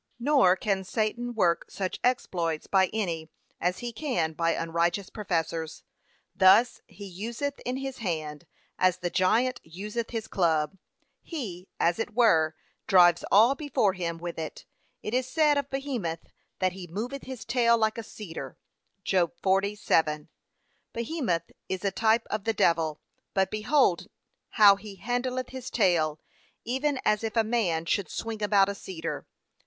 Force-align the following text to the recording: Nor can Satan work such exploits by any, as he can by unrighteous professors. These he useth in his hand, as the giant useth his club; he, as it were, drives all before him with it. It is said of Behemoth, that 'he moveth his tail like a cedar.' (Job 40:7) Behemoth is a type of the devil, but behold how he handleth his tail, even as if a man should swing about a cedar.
Nor 0.17 0.55
can 0.55 0.83
Satan 0.83 1.35
work 1.35 1.69
such 1.69 1.99
exploits 2.03 2.65
by 2.65 2.87
any, 2.91 3.29
as 3.59 3.77
he 3.85 3.93
can 3.93 4.33
by 4.33 4.53
unrighteous 4.53 5.11
professors. 5.11 5.83
These 6.35 6.81
he 6.87 7.05
useth 7.05 7.59
in 7.67 7.77
his 7.77 7.99
hand, 7.99 8.47
as 8.79 8.97
the 8.97 9.11
giant 9.11 9.61
useth 9.63 10.09
his 10.09 10.27
club; 10.27 10.75
he, 11.21 11.67
as 11.79 11.99
it 11.99 12.15
were, 12.15 12.55
drives 12.87 13.23
all 13.31 13.53
before 13.53 13.93
him 13.93 14.17
with 14.17 14.39
it. 14.39 14.65
It 15.03 15.13
is 15.13 15.27
said 15.27 15.55
of 15.59 15.69
Behemoth, 15.69 16.25
that 16.57 16.71
'he 16.73 16.87
moveth 16.87 17.25
his 17.25 17.45
tail 17.45 17.77
like 17.77 17.99
a 17.99 18.03
cedar.' 18.03 18.57
(Job 19.03 19.33
40:7) 19.43 20.29
Behemoth 20.93 21.51
is 21.69 21.85
a 21.85 21.91
type 21.91 22.25
of 22.31 22.45
the 22.45 22.53
devil, 22.53 23.01
but 23.35 23.51
behold 23.51 24.07
how 24.53 24.77
he 24.77 24.95
handleth 24.95 25.49
his 25.49 25.69
tail, 25.69 26.19
even 26.65 26.99
as 27.05 27.23
if 27.23 27.35
a 27.37 27.43
man 27.43 27.85
should 27.85 28.09
swing 28.09 28.41
about 28.41 28.67
a 28.67 28.73
cedar. 28.73 29.27